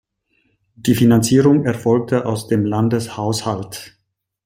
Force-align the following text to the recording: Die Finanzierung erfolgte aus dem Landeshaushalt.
Die 0.77 0.95
Finanzierung 0.95 1.63
erfolgte 1.63 2.25
aus 2.25 2.47
dem 2.47 2.65
Landeshaushalt. 2.65 3.99